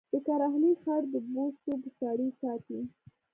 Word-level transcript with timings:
د 0.11 0.13
کرهالې 0.25 0.71
خړ 0.81 1.01
د 1.13 1.15
بوسو 1.31 1.71
بوساړې 1.81 2.27
ساتي 2.41 2.79